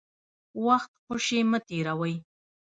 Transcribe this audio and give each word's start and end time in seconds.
وخت 0.65 0.91
خوشي 1.05 1.39
مه 1.49 1.59
تېروئ. 1.67 2.15